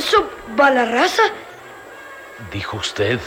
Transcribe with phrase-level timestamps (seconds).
[0.00, 1.22] Lorenzo Balarraza.
[2.50, 3.20] Dijo usted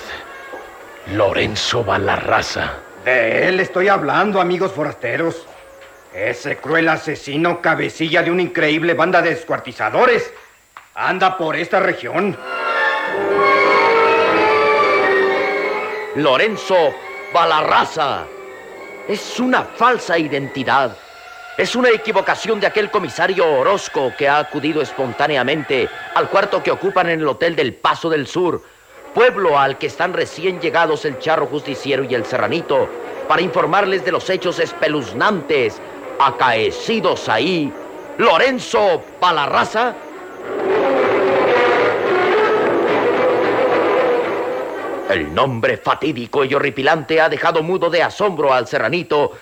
[1.14, 2.80] Lorenzo Balarraza.
[3.05, 5.46] De él estoy hablando, amigos forasteros.
[6.16, 10.34] Ese cruel asesino, cabecilla de una increíble banda de descuartizadores,
[10.96, 12.36] anda por esta región.
[16.16, 16.96] Lorenzo
[17.32, 18.26] Balarraza.
[19.08, 20.98] Es una falsa identidad.
[21.55, 27.09] Es una equivocación de aquel comisario Orozco que ha acudido espontáneamente al cuarto que ocupan
[27.09, 28.63] en el Hotel del Paso del Sur,
[29.13, 32.89] pueblo al que están recién llegados el charro justiciero y el serranito,
[33.27, 35.79] para informarles de los hechos espeluznantes
[36.20, 37.71] acaecidos ahí.
[38.17, 39.93] Lorenzo Balarraza
[45.07, 49.34] El nombre fatídico y horripilante ha dejado mudo de asombro al serranito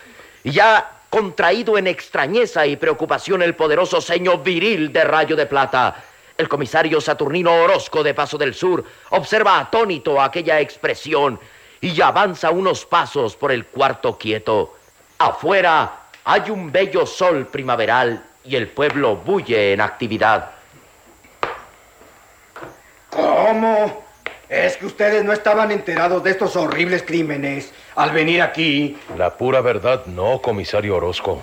[0.44, 6.02] y ha contraído en extrañeza y preocupación el poderoso ceño viril de rayo de plata.
[6.38, 11.38] El comisario Saturnino Orozco de Paso del Sur observa atónito aquella expresión
[11.82, 14.78] y avanza unos pasos por el cuarto quieto.
[15.18, 15.92] Afuera
[16.24, 20.52] hay un bello sol primaveral y el pueblo bulle en actividad.
[23.10, 24.11] ¿Cómo?
[24.52, 28.98] Es que ustedes no estaban enterados de estos horribles crímenes al venir aquí.
[29.18, 31.42] La pura verdad, no, comisario Orozco.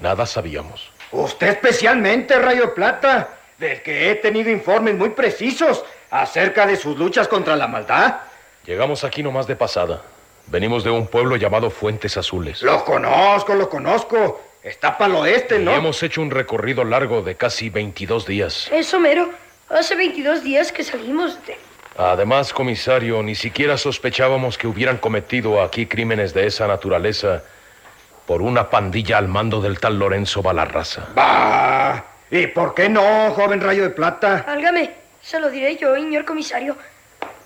[0.00, 0.90] Nada sabíamos.
[1.12, 7.28] Usted especialmente, Rayo Plata, del que he tenido informes muy precisos acerca de sus luchas
[7.28, 8.20] contra la maldad.
[8.64, 10.00] Llegamos aquí nomás de pasada.
[10.46, 12.62] Venimos de un pueblo llamado Fuentes Azules.
[12.62, 14.40] Lo conozco, lo conozco.
[14.62, 15.72] Está para el oeste, ¿no?
[15.72, 18.70] Y hemos hecho un recorrido largo de casi 22 días.
[18.72, 19.28] Eso mero.
[19.68, 21.58] Hace 22 días que salimos de...
[21.98, 27.42] Además, comisario, ni siquiera sospechábamos que hubieran cometido aquí crímenes de esa naturaleza
[28.26, 31.06] por una pandilla al mando del tal Lorenzo Balarraza.
[31.14, 32.04] Bah.
[32.30, 34.44] ¿Y por qué no, joven rayo de plata?
[34.46, 34.90] Álgame,
[35.22, 36.76] se lo diré yo, señor comisario.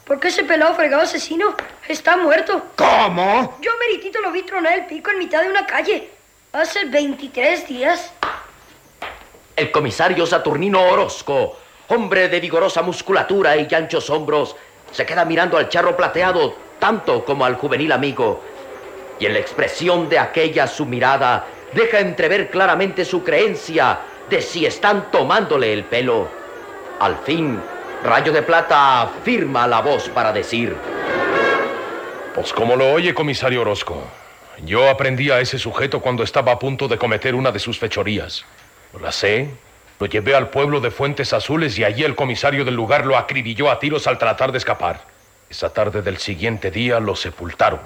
[0.05, 1.55] Porque ese pelado fregado asesino
[1.87, 2.65] está muerto.
[2.75, 3.57] ¿Cómo?
[3.61, 6.11] Yo meritito lo vi tronar el pico en mitad de una calle.
[6.53, 8.13] Hace 23 días.
[9.55, 11.57] El comisario Saturnino Orozco
[11.91, 14.57] hombre de vigorosa musculatura y anchos hombros,
[14.93, 18.43] se queda mirando al charro plateado tanto como al juvenil amigo.
[19.19, 24.65] Y en la expresión de aquella su mirada deja entrever claramente su creencia de si
[24.65, 26.29] están tomándole el pelo.
[27.01, 27.61] Al fin,
[28.05, 30.77] Rayo de Plata afirma la voz para decir...
[32.35, 34.03] Pues como lo oye, comisario Orozco.
[34.65, 38.45] Yo aprendí a ese sujeto cuando estaba a punto de cometer una de sus fechorías.
[39.01, 39.51] La sé,
[40.01, 43.71] lo llevé al pueblo de Fuentes Azules y allí el comisario del lugar lo acribilló
[43.71, 45.03] a tiros al tratar de escapar.
[45.51, 47.81] Esa tarde del siguiente día lo sepultaron.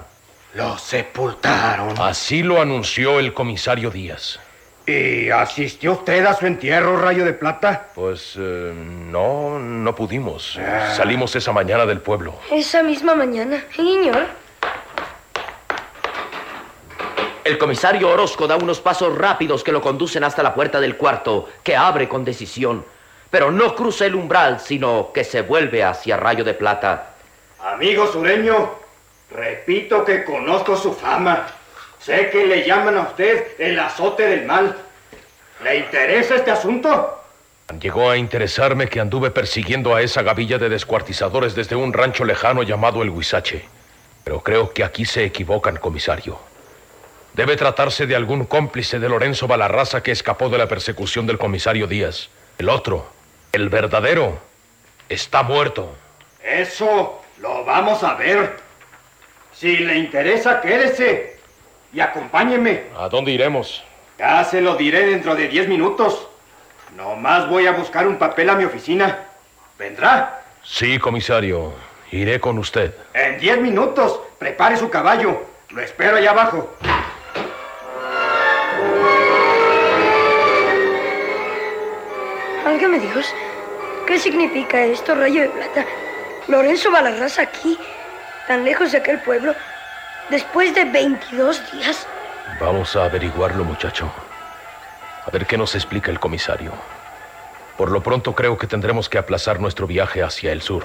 [0.53, 1.93] Lo sepultaron.
[1.99, 4.39] Así lo anunció el comisario Díaz.
[4.87, 7.87] ¿Y asistió usted a su entierro, Rayo de Plata?
[7.93, 10.57] Pues eh, no, no pudimos.
[10.57, 10.93] Ah.
[10.95, 12.39] Salimos esa mañana del pueblo.
[12.49, 14.27] Esa misma mañana, señor.
[17.45, 21.47] El comisario Orozco da unos pasos rápidos que lo conducen hasta la puerta del cuarto,
[21.61, 22.83] que abre con decisión,
[23.29, 27.11] pero no cruza el umbral, sino que se vuelve hacia Rayo de Plata.
[27.59, 28.71] Amigo sureño,
[29.29, 31.45] repito que conozco su fama.
[31.99, 34.75] Sé que le llaman a usted el azote del mal.
[35.63, 37.21] ¿Le interesa este asunto?
[37.79, 42.63] Llegó a interesarme que anduve persiguiendo a esa gavilla de descuartizadores desde un rancho lejano
[42.63, 43.65] llamado el Huizache.
[44.23, 46.39] Pero creo que aquí se equivocan, comisario.
[47.35, 51.85] Debe tratarse de algún cómplice de Lorenzo Balarraza que escapó de la persecución del comisario
[51.85, 52.29] Díaz.
[52.57, 53.09] El otro,
[53.51, 54.39] el verdadero,
[55.09, 55.93] está muerto.
[56.41, 58.55] Eso lo vamos a ver.
[59.51, 61.37] Si le interesa, quédese
[61.91, 62.83] y acompáñeme.
[62.97, 63.83] ¿A dónde iremos?
[64.17, 66.29] Ya se lo diré dentro de diez minutos.
[66.95, 69.19] Nomás voy a buscar un papel a mi oficina.
[69.77, 70.41] ¿Vendrá?
[70.63, 71.73] Sí, comisario.
[72.13, 72.95] Iré con usted.
[73.13, 74.21] En diez minutos.
[74.39, 75.43] Prepare su caballo.
[75.71, 76.73] Lo espero allá abajo.
[82.75, 83.33] Válgame Dios.
[84.05, 85.85] ¿Qué significa esto, rayo de plata?
[86.49, 87.79] Lorenzo Balarraza aquí,
[88.49, 89.55] tan lejos de aquel pueblo,
[90.29, 92.05] después de 22 días.
[92.59, 94.11] Vamos a averiguarlo, muchacho.
[95.25, 96.73] A ver qué nos explica el comisario.
[97.77, 100.83] Por lo pronto creo que tendremos que aplazar nuestro viaje hacia el sur.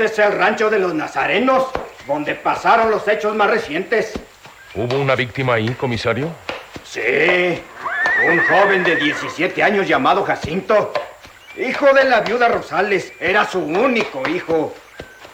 [0.00, 1.66] Ese es el rancho de los nazarenos,
[2.06, 4.14] donde pasaron los hechos más recientes.
[4.74, 6.30] ¿Hubo una víctima ahí, comisario?
[6.84, 7.60] Sí,
[8.26, 10.94] un joven de 17 años llamado Jacinto,
[11.58, 14.72] hijo de la viuda Rosales, era su único hijo.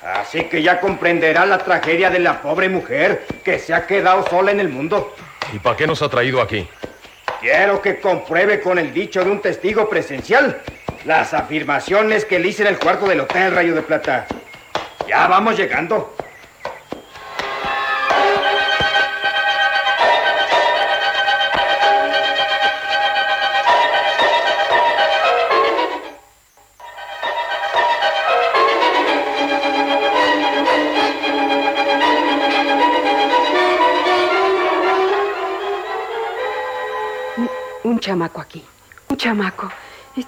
[0.03, 4.51] Así que ya comprenderá la tragedia de la pobre mujer que se ha quedado sola
[4.51, 5.15] en el mundo.
[5.53, 6.69] ¿Y para qué nos ha traído aquí?
[7.41, 10.61] Quiero que compruebe con el dicho de un testigo presencial
[11.05, 14.27] las afirmaciones que le hice en el cuarto del Hotel Rayo de Plata.
[15.07, 16.13] Ya vamos llegando.
[37.85, 38.65] Un chamaco aquí.
[39.09, 39.71] Un chamaco.
[40.17, 40.27] Es,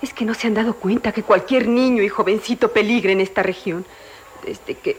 [0.00, 3.42] es que no se han dado cuenta que cualquier niño y jovencito peligra en esta
[3.42, 3.84] región.
[4.44, 4.96] Desde que.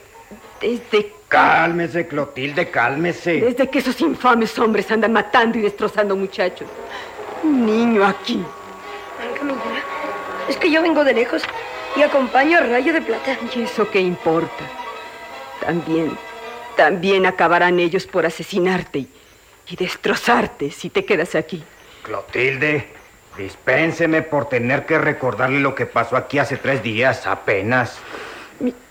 [0.61, 1.13] Desde.
[1.27, 3.41] Cálmese, Clotilde, cálmese.
[3.41, 6.67] Desde que esos infames hombres andan matando y destrozando muchachos.
[7.43, 8.43] Un niño aquí.
[9.19, 9.57] Ay, Camila,
[10.47, 11.41] es que yo vengo de lejos
[11.95, 13.37] y acompaño a Rayo de Plata.
[13.55, 14.63] ¿Y eso qué importa?
[15.59, 16.17] También.
[16.75, 19.09] También acabarán ellos por asesinarte y,
[19.69, 21.63] y destrozarte si te quedas aquí.
[22.03, 22.87] Clotilde,
[23.37, 27.99] dispénseme por tener que recordarle lo que pasó aquí hace tres días apenas.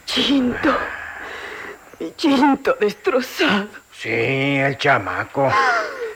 [0.04, 0.76] Chinto.
[1.99, 3.69] Mi chinto destrozado.
[3.93, 5.50] Sí, el chamaco.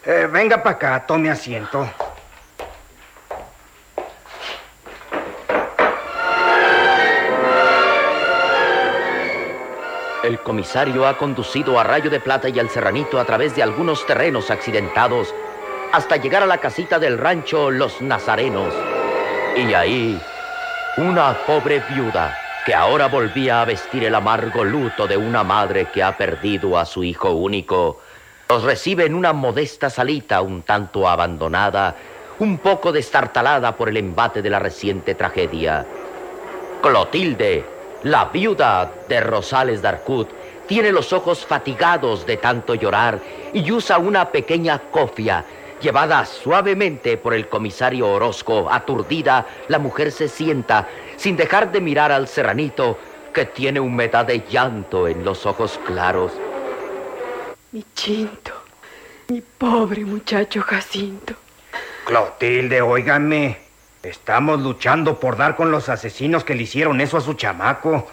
[0.05, 1.89] Eh, venga para acá, tome asiento.
[10.25, 14.05] El comisario ha conducido a Rayo de Plata y al Serranito a través de algunos
[14.07, 15.33] terrenos accidentados
[15.93, 18.75] hasta llegar a la casita del rancho Los Nazarenos.
[19.57, 20.21] Y ahí,
[20.97, 22.37] una pobre viuda
[22.67, 26.85] que ahora volvía a vestir el amargo luto de una madre que ha perdido a
[26.85, 28.01] su hijo único,
[28.49, 31.95] los recibe en una modesta salita un tanto abandonada,
[32.41, 35.87] un poco destartalada por el embate de la reciente tragedia.
[36.83, 37.65] Clotilde,
[38.03, 40.29] la viuda de Rosales Darcut,
[40.67, 43.21] tiene los ojos fatigados de tanto llorar
[43.53, 45.45] y usa una pequeña cofia
[45.81, 52.13] Llevada suavemente por el comisario Orozco, aturdida, la mujer se sienta, sin dejar de mirar
[52.13, 52.99] al serranito,
[53.33, 56.33] que tiene humedad de llanto en los ojos claros.
[57.73, 58.53] Mi chinto.
[59.29, 61.35] Mi pobre muchacho Jacinto.
[62.07, 63.59] Clotilde, óigame.
[64.03, 68.07] Estamos luchando por dar con los asesinos que le hicieron eso a su chamaco.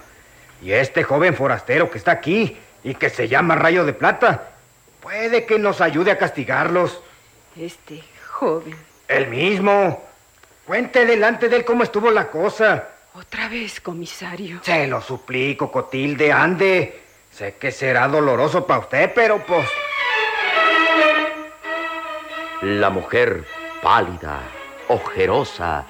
[0.62, 4.54] Y este joven forastero que está aquí y que se llama Rayo de Plata,
[5.02, 7.00] puede que nos ayude a castigarlos.
[7.56, 8.76] Este joven.
[9.08, 10.04] El mismo.
[10.66, 12.90] Cuente delante de él cómo estuvo la cosa.
[13.16, 14.60] Otra vez, comisario.
[14.64, 17.02] Se lo suplico, Cotilde, ande.
[17.32, 19.68] Sé que será doloroso para usted, pero pues...
[22.62, 23.46] La mujer,
[23.84, 24.40] pálida,
[24.88, 25.86] ojerosa,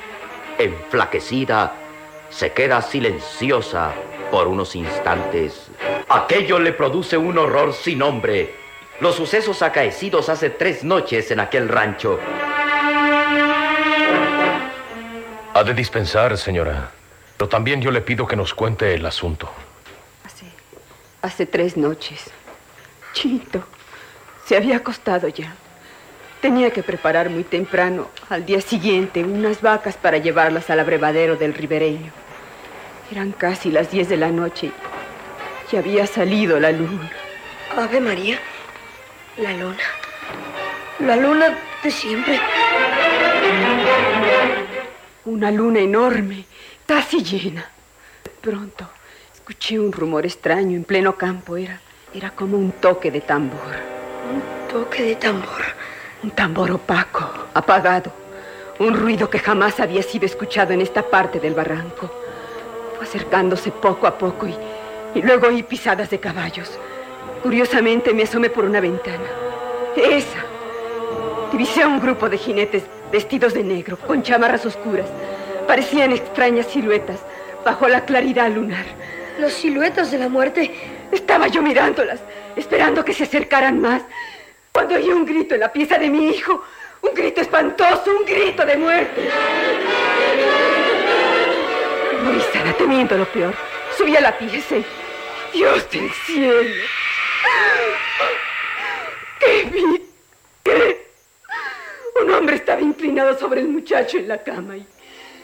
[0.58, 1.74] enflaquecida,
[2.30, 3.94] se queda silenciosa
[4.30, 5.68] por unos instantes.
[6.10, 8.54] Aquello le produce un horror sin nombre.
[9.00, 12.20] Los sucesos acaecidos hace tres noches en aquel rancho.
[15.54, 16.92] Ha de dispensar, señora.
[17.38, 19.50] Pero también yo le pido que nos cuente el asunto.
[20.26, 20.46] Hace.
[21.22, 22.32] Hace tres noches.
[23.14, 23.64] Chito.
[24.46, 25.56] Se había acostado ya.
[26.42, 31.54] Tenía que preparar muy temprano, al día siguiente, unas vacas para llevarlas al abrevadero del
[31.54, 32.12] ribereño.
[33.12, 34.72] Eran casi las diez de la noche
[35.74, 37.12] y había salido la luna.
[37.76, 38.38] Ave María.
[39.38, 39.84] La luna.
[41.00, 42.40] La luna de siempre.
[45.26, 46.46] Una luna enorme,
[46.86, 47.66] casi llena.
[48.24, 48.90] De pronto
[49.34, 51.58] escuché un rumor extraño en pleno campo.
[51.58, 51.80] Era,
[52.14, 53.76] era como un toque de tambor.
[54.34, 55.64] Un toque de tambor.
[56.24, 58.12] Un tambor opaco, apagado.
[58.80, 62.10] Un ruido que jamás había sido escuchado en esta parte del barranco.
[62.96, 64.56] Fue acercándose poco a poco y,
[65.16, 66.72] y luego oí pisadas de caballos.
[67.44, 69.26] Curiosamente me asomé por una ventana.
[69.96, 70.40] Esa.
[71.52, 75.08] Divisé a un grupo de jinetes vestidos de negro, con chamarras oscuras.
[75.68, 77.20] Parecían extrañas siluetas
[77.64, 78.86] bajo la claridad lunar.
[79.40, 80.72] Los siluetas de la muerte.
[81.12, 82.20] Estaba yo mirándolas,
[82.56, 84.02] esperando que se acercaran más,
[84.72, 86.64] cuando oí un grito en la pieza de mi hijo.
[87.02, 89.30] Un grito espantoso, un grito de muerte.
[92.24, 93.54] Morisana, temiendo lo peor,
[93.98, 94.86] subí a la pieza y...
[95.54, 96.84] Dios del cielo.
[99.40, 100.10] ¿Qué vi?
[100.64, 101.08] ¿Qué?
[102.22, 104.88] Un hombre estaba inclinado sobre el muchacho en la cama y,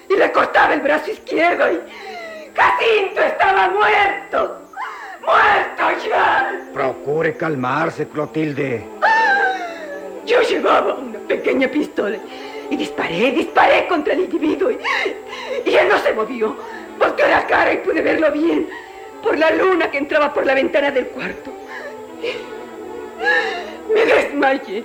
[0.10, 1.80] y le cortaba el brazo izquierdo y...
[2.56, 4.62] ¡Jacinto estaba muerto!
[5.22, 6.52] ¡Muerto ya!
[6.74, 8.86] Procure calmarse, Clotilde.
[10.26, 12.18] Yo llevaba una pequeña pistola
[12.70, 14.80] y disparé, disparé contra el individuo y,
[15.66, 16.56] y él no se movió.
[17.00, 18.68] Volteó la cara y pude verlo bien.
[19.24, 21.52] por la luna que entraba por la ventana del cuarto.
[23.94, 24.84] Me desmayé.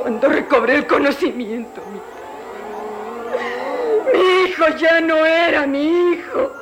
[0.00, 2.23] Cuando recobré el conocimiento, mi, mi
[4.54, 6.52] hijo ya no era mi hijo.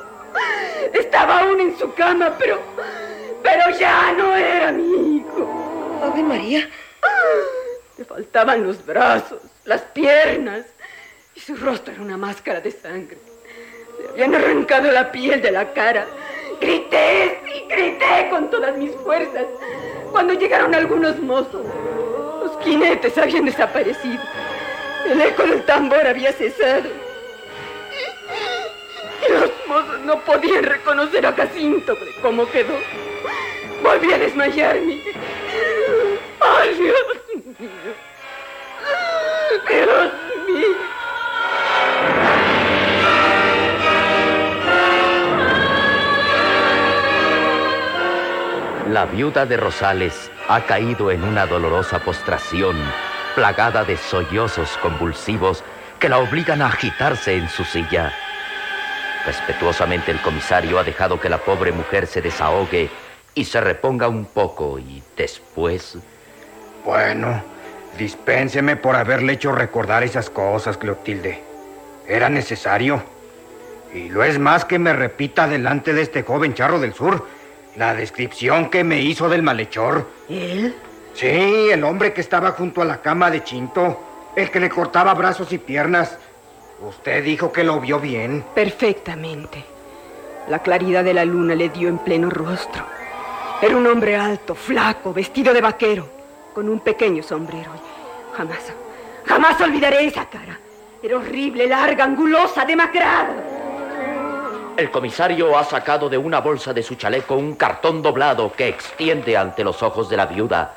[0.93, 2.59] Estaba aún en su cama, pero,
[3.41, 5.99] pero ya no era mi hijo.
[6.03, 6.69] Ave María.
[7.97, 10.65] Le faltaban los brazos, las piernas,
[11.35, 13.17] y su rostro era una máscara de sangre.
[13.99, 16.07] Le habían arrancado la piel de la cara.
[16.59, 19.45] Grité y grité con todas mis fuerzas.
[20.11, 21.65] Cuando llegaron algunos mozos,
[22.43, 24.21] los jinetes habían desaparecido.
[25.05, 27.02] El eco del tambor había cesado.
[30.05, 32.77] No podían reconocer a Jacinto de cómo quedó.
[33.81, 35.01] Volví a desmayarme.
[36.39, 36.95] ¡Ay, Dios
[37.33, 37.73] mío!
[39.67, 40.11] ¡Dios
[40.47, 40.67] mío!
[48.89, 52.77] La viuda de Rosales ha caído en una dolorosa postración,
[53.33, 55.63] plagada de sollozos convulsivos
[55.99, 58.13] que la obligan a agitarse en su silla.
[59.25, 62.89] Respetuosamente el comisario ha dejado que la pobre mujer se desahogue
[63.35, 65.97] y se reponga un poco y después...
[66.85, 67.41] Bueno,
[67.97, 71.41] dispénseme por haberle hecho recordar esas cosas, Clotilde.
[72.07, 73.01] Era necesario.
[73.93, 77.25] Y lo es más que me repita delante de este joven charro del sur
[77.75, 80.07] la descripción que me hizo del malhechor.
[80.29, 80.75] ¿Él?
[81.13, 83.99] Sí, el hombre que estaba junto a la cama de Chinto,
[84.35, 86.17] el que le cortaba brazos y piernas.
[86.81, 88.43] Usted dijo que lo vio bien.
[88.53, 89.63] Perfectamente.
[90.49, 92.85] La claridad de la luna le dio en pleno rostro.
[93.61, 96.07] Era un hombre alto, flaco, vestido de vaquero,
[96.53, 97.71] con un pequeño sombrero.
[98.35, 98.73] Jamás,
[99.25, 100.59] jamás olvidaré esa cara.
[101.01, 103.33] Era horrible, larga, angulosa, demacrada.
[104.75, 109.37] El comisario ha sacado de una bolsa de su chaleco un cartón doblado que extiende
[109.37, 110.75] ante los ojos de la viuda.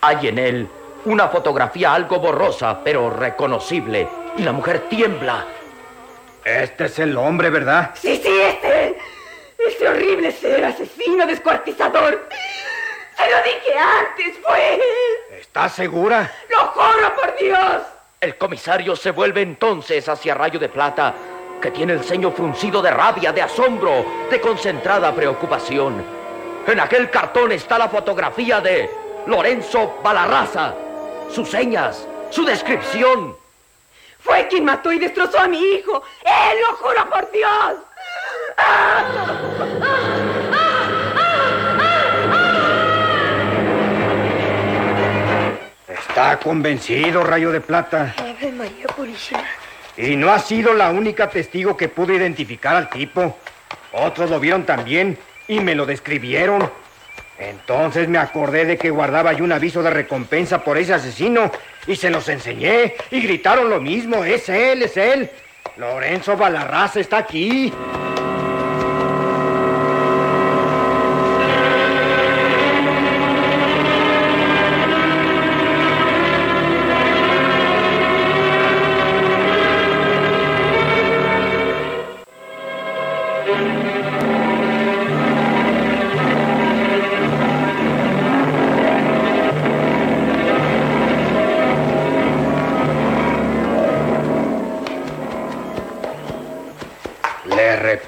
[0.00, 0.68] Hay en él
[1.06, 5.46] una fotografía algo borrosa, pero reconocible, y la mujer tiembla.
[6.44, 7.90] Este es el hombre, ¿verdad?
[7.94, 8.96] Sí, sí, este.
[9.58, 12.28] Ese horrible ser asesino, descuartizador.
[13.16, 14.80] Se lo dije antes, fue él.
[15.40, 16.30] ¿Estás segura?
[16.50, 17.82] Lo juro por Dios.
[18.20, 21.14] El comisario se vuelve entonces hacia Rayo de Plata,
[21.60, 26.04] que tiene el ceño fruncido de rabia, de asombro, de concentrada preocupación.
[26.66, 28.90] En aquel cartón está la fotografía de
[29.26, 30.74] Lorenzo Balarraza,
[31.30, 33.36] sus señas, su descripción.
[34.26, 36.02] Fue quien mató y destrozó a mi hijo.
[36.24, 37.74] ¡Él lo juro por Dios!
[45.88, 48.14] Está convencido, Rayo de Plata.
[48.18, 49.44] Ave María Purísima.
[49.96, 53.36] Y no ha sido la única testigo que pudo identificar al tipo.
[53.92, 55.16] Otros lo vieron también
[55.46, 56.68] y me lo describieron.
[57.38, 61.50] Entonces me acordé de que guardaba yo un aviso de recompensa por ese asesino
[61.86, 64.24] y se los enseñé y gritaron lo mismo.
[64.24, 65.30] Es él, es él.
[65.76, 67.72] Lorenzo Balarraza está aquí.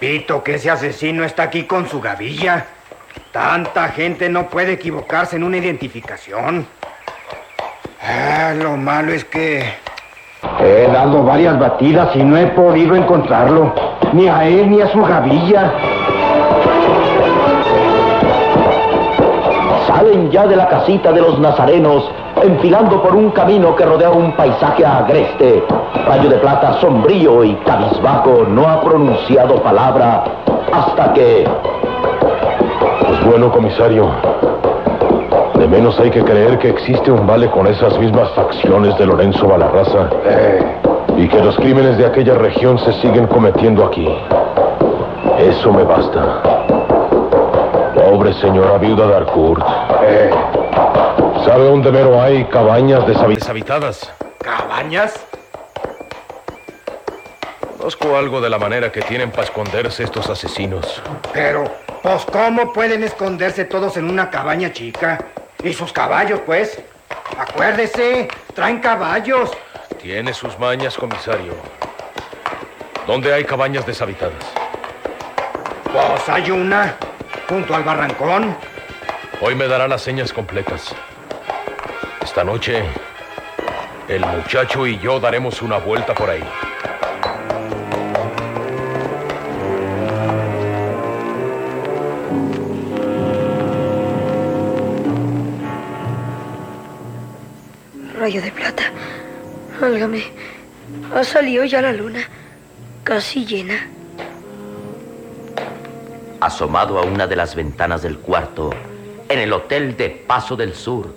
[0.00, 2.66] Repito que ese asesino está aquí con su gavilla.
[3.32, 6.66] Tanta gente no puede equivocarse en una identificación.
[8.00, 9.64] Ah, lo malo es que...
[10.60, 13.74] He dado varias batidas y no he podido encontrarlo.
[14.12, 15.72] Ni a él ni a su gavilla.
[19.88, 22.08] Salen ya de la casita de los nazarenos,
[22.42, 25.64] enfilando por un camino que rodea un paisaje agreste.
[26.06, 30.24] Rayo de Plata, sombrío y cabizbajo, no ha pronunciado palabra
[30.72, 31.46] hasta que...
[33.06, 34.10] Pues bueno, comisario.
[35.54, 39.48] De menos hay que creer que existe un vale con esas mismas facciones de Lorenzo
[39.48, 40.08] Balarraza.
[41.16, 44.08] Y que los crímenes de aquella región se siguen cometiendo aquí.
[45.38, 46.42] Eso me basta.
[47.94, 49.64] Pobre señora viuda de Arcourt.
[51.48, 54.12] ¿Sabe dónde mero hay cabañas deshabi- deshabitadas?
[54.38, 55.14] ¿Cabañas?
[57.78, 61.02] Conozco algo de la manera que tienen para esconderse estos asesinos.
[61.32, 61.64] Pero,
[62.02, 65.24] pues, ¿cómo pueden esconderse todos en una cabaña chica?
[65.64, 66.82] ¿Y sus caballos, pues?
[67.38, 69.50] Acuérdese, traen caballos.
[70.02, 71.54] Tiene sus mañas, comisario.
[73.06, 74.34] ¿Dónde hay cabañas deshabitadas?
[75.94, 76.94] Pues hay una,
[77.48, 78.54] junto al barrancón.
[79.40, 80.94] Hoy me dará las señas completas.
[82.38, 82.84] Esta noche,
[84.06, 86.44] el muchacho y yo daremos una vuelta por ahí.
[98.20, 98.84] Rayo de plata.
[99.82, 100.22] Álgame.
[101.12, 102.20] Ha salido ya la luna.
[103.02, 103.84] Casi llena.
[106.38, 108.70] Asomado a una de las ventanas del cuarto,
[109.28, 111.12] en el hotel de Paso del Sur,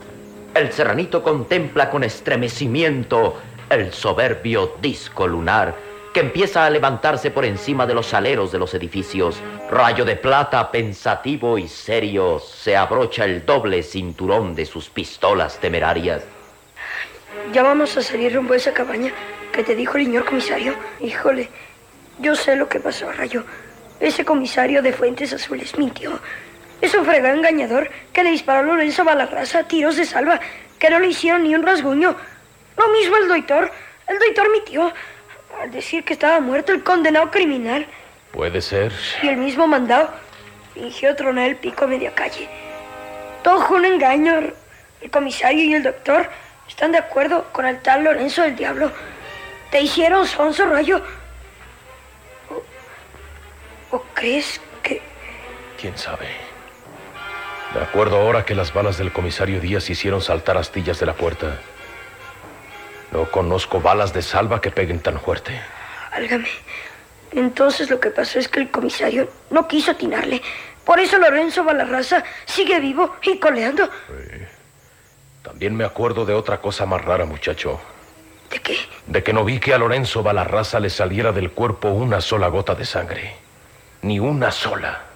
[0.54, 3.38] el serranito contempla con estremecimiento
[3.70, 8.74] el soberbio disco lunar que empieza a levantarse por encima de los aleros de los
[8.74, 9.42] edificios.
[9.70, 16.24] Rayo de plata, pensativo y serio, se abrocha el doble cinturón de sus pistolas temerarias.
[17.54, 19.14] Ya vamos a salir rumbo a esa cabaña
[19.54, 20.76] que te dijo el señor comisario.
[21.00, 21.50] Híjole,
[22.20, 23.46] yo sé lo que pasó, Rayo.
[24.02, 26.20] Ese comisario de Fuentes Azules mintió.
[26.82, 30.40] Es un fregado engañador que le disparó a Lorenzo Balarraza a tiros de salva,
[30.80, 32.16] que no le hicieron ni un rasguño.
[32.76, 33.72] Lo mismo el doctor.
[34.08, 34.92] El doctor mintió
[35.62, 37.86] al decir que estaba muerto el condenado criminal.
[38.32, 38.92] Puede ser.
[39.22, 40.10] Y el mismo mandado
[40.74, 42.50] fingió tronar el pico a media calle.
[43.44, 44.52] Todo fue un engaño.
[45.02, 46.30] El comisario y el doctor
[46.68, 48.92] están de acuerdo con el tal Lorenzo del Diablo.
[49.70, 51.02] Te hicieron sonso, Rayo.
[52.50, 55.02] ¿O, o crees que...?
[55.80, 56.28] ¿Quién sabe?
[57.74, 61.58] Me acuerdo ahora que las balas del comisario Díaz hicieron saltar astillas de la puerta.
[63.12, 65.60] No conozco balas de salva que peguen tan fuerte.
[66.12, 66.50] Álgame.
[67.32, 70.42] Entonces lo que pasó es que el comisario no quiso atinarle.
[70.84, 73.86] Por eso Lorenzo Balarraza sigue vivo y coleando.
[73.86, 74.46] Sí.
[75.42, 77.80] También me acuerdo de otra cosa más rara, muchacho.
[78.50, 78.78] ¿De qué?
[79.08, 82.76] De que no vi que a Lorenzo Balarraza le saliera del cuerpo una sola gota
[82.76, 83.36] de sangre.
[84.02, 85.11] Ni una sola.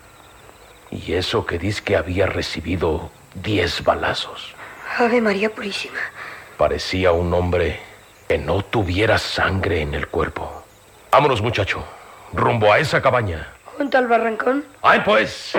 [0.91, 4.55] Y eso que dice que había recibido diez balazos.
[4.97, 5.99] Ave María Purísima.
[6.57, 7.79] Parecía un hombre
[8.27, 10.63] que no tuviera sangre en el cuerpo.
[11.11, 11.83] Vámonos, muchacho.
[12.33, 13.47] Rumbo a esa cabaña.
[13.77, 14.65] ¿Junto al barrancón?
[14.81, 15.53] ¡Ay, pues!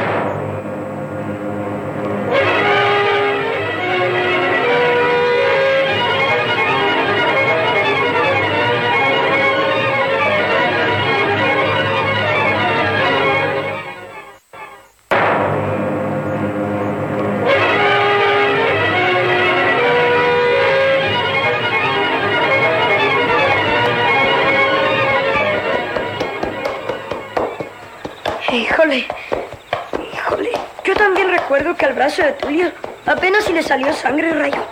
[30.87, 32.70] Yo también recuerdo que al brazo de Tulio
[33.07, 34.64] apenas si le salió sangre, rayo.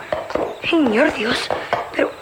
[0.62, 1.48] Señor Dios,
[1.92, 2.12] pero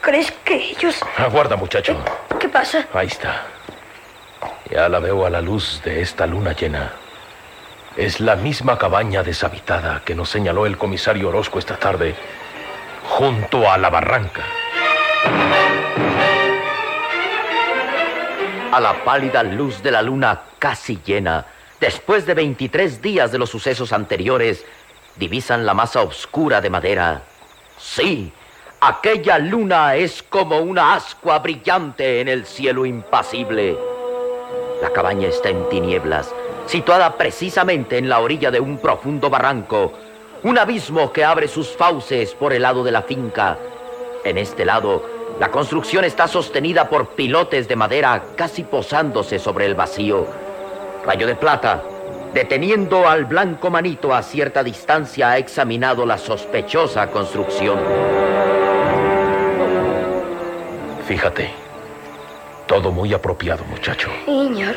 [0.00, 0.98] ¿crees que ellos...
[1.18, 1.94] Aguarda, muchacho.
[2.40, 2.86] ¿Qué pasa?
[2.94, 3.42] Ahí está.
[4.70, 6.92] Ya la veo a la luz de esta luna llena.
[7.98, 12.14] Es la misma cabaña deshabitada que nos señaló el comisario Orozco esta tarde,
[13.10, 14.42] junto a la barranca.
[18.72, 21.44] A la pálida luz de la luna casi llena,
[21.84, 24.64] después de 23 días de los sucesos anteriores,
[25.16, 27.20] divisan la masa oscura de madera.
[27.78, 28.32] Sí,
[28.80, 33.76] aquella luna es como una ascua brillante en el cielo impasible.
[34.80, 39.92] La cabaña está en tinieblas, situada precisamente en la orilla de un profundo barranco,
[40.42, 43.58] un abismo que abre sus fauces por el lado de la finca.
[44.24, 45.04] En este lado,
[45.38, 50.43] la construcción está sostenida por pilotes de madera casi posándose sobre el vacío.
[51.06, 51.82] Rayo de Plata,
[52.32, 57.78] deteniendo al blanco manito a cierta distancia, ha examinado la sospechosa construcción.
[61.06, 61.50] Fíjate,
[62.66, 64.10] todo muy apropiado, muchacho.
[64.24, 64.74] Señor.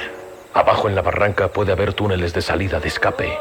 [0.53, 3.37] Abajo en la barranca puede haber túneles de salida, de escape,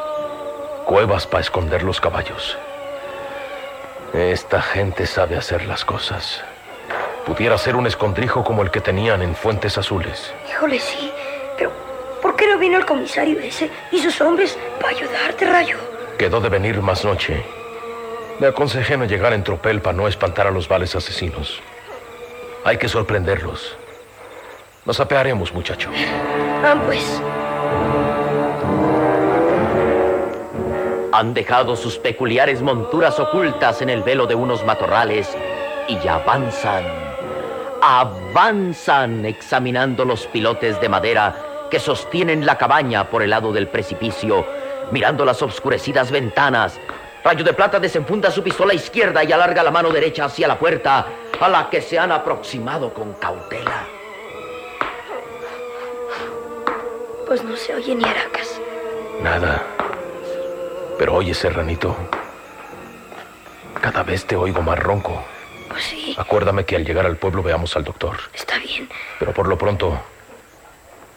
[0.85, 2.57] cuevas para esconder los caballos.
[4.13, 6.45] Esta gente sabe hacer las cosas.
[7.27, 10.33] Pudiera ser un escondrijo como el que tenían en Fuentes Azules.
[10.49, 11.11] Híjole, sí.
[11.59, 11.73] Pero,
[12.27, 15.77] ¿por qué no vino el comisario ese y sus hombres para ayudarte, Rayo?
[16.19, 17.41] Quedó de venir más noche.
[18.41, 21.61] Le aconsejé no llegar en tropel para no espantar a los vales asesinos.
[22.65, 23.77] Hay que sorprenderlos.
[24.85, 25.89] Nos apearemos, muchacho.
[26.65, 27.23] Ah, pues.
[31.13, 35.29] Han dejado sus peculiares monturas ocultas en el velo de unos matorrales
[35.87, 36.83] y avanzan,
[37.81, 44.47] avanzan examinando los pilotes de madera que sostienen la cabaña por el lado del precipicio,
[44.91, 46.79] mirando las obscurecidas ventanas.
[47.25, 51.07] Rayo de Plata desenfunda su pistola izquierda y alarga la mano derecha hacia la puerta,
[51.41, 53.85] a la que se han aproximado con cautela.
[57.27, 58.61] Pues no se oye ni aracas.
[59.21, 59.63] Nada.
[60.99, 61.97] Pero oye, Serranito.
[63.81, 65.25] Cada vez te oigo más ronco.
[65.69, 68.17] Pues sí, Acuérdame que al llegar al pueblo veamos al doctor.
[68.33, 70.01] está bien, Pero por lo pronto,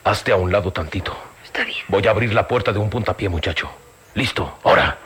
[0.04, 1.16] hazte a un lado tantito.
[1.44, 1.78] está bien.
[1.88, 3.70] Voy a abrir la puerta de un puntapié, muchacho.
[4.16, 4.98] Listo, ahora.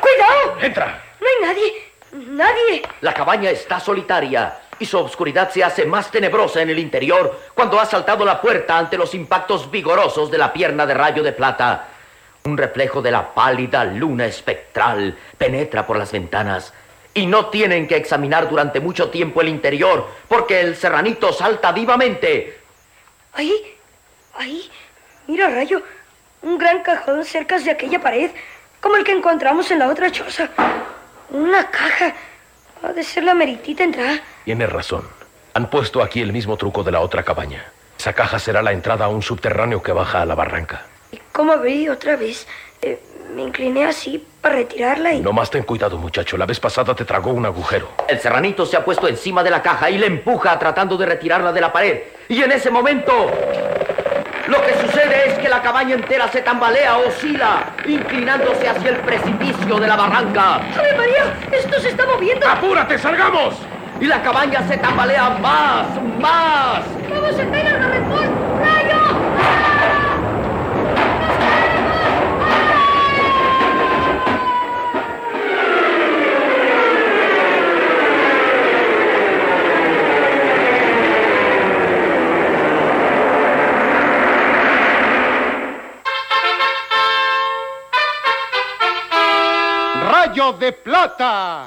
[0.00, 0.60] ¡Cuidado!
[0.60, 1.02] Entra.
[1.20, 1.72] No hay nadie.
[2.12, 2.82] Nadie.
[3.00, 7.80] La cabaña está solitaria y su oscuridad se hace más tenebrosa en el interior cuando
[7.80, 11.88] ha saltado la puerta ante los impactos vigorosos de la pierna de rayo de plata.
[12.44, 16.72] Un reflejo de la pálida luna espectral penetra por las ventanas
[17.16, 22.60] y no tienen que examinar durante mucho tiempo el interior porque el serranito salta vivamente.
[23.32, 23.52] Ahí,
[24.34, 24.70] ahí.
[25.26, 25.82] Mira, Rayo.
[26.42, 28.30] Un gran cajón cerca de aquella pared,
[28.80, 30.50] como el que encontramos en la otra choza.
[31.30, 32.14] Una caja.
[32.82, 34.20] Ha de ser la meritita entrada.
[34.44, 35.08] Tienes razón.
[35.54, 37.64] Han puesto aquí el mismo truco de la otra cabaña.
[37.98, 40.84] Esa caja será la entrada a un subterráneo que baja a la barranca.
[41.10, 42.46] Y como abrí otra vez,
[42.82, 43.00] eh,
[43.34, 45.20] me incliné así para retirarla y...
[45.20, 46.36] No más ten cuidado, muchacho.
[46.36, 47.90] La vez pasada te tragó un agujero.
[48.08, 51.52] El serranito se ha puesto encima de la caja y le empuja tratando de retirarla
[51.52, 52.00] de la pared.
[52.28, 53.30] Y en ese momento,
[54.48, 59.78] lo que sucede es que la cabaña entera se tambalea, oscila, inclinándose hacia el precipicio
[59.78, 60.56] de la barranca.
[60.56, 61.34] ¡Ave María!
[61.52, 62.48] ¡Esto se está moviendo!
[62.48, 63.56] ¡Apúrate, salgamos!
[64.00, 65.86] Y la cabaña se tambalea más,
[66.20, 66.84] más.
[67.10, 68.45] ¡Vamos a caer al
[90.52, 91.54] De Plata.